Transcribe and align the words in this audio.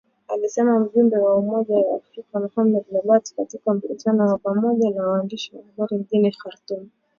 Alisema 0.27 0.79
mjumbe 0.79 1.17
wa 1.17 1.35
Umoja 1.37 1.75
wa 1.77 1.95
Afrika, 1.95 2.39
Mohamed 2.39 2.83
Lebatt 2.91 3.35
katika 3.35 3.73
mkutano 3.73 4.25
wa 4.27 4.37
pamoja 4.37 4.89
na 4.89 5.07
waandishi 5.07 5.51
wa 5.55 5.63
habari 5.63 5.97
mjini 5.97 6.31
Khartoum 6.31 6.89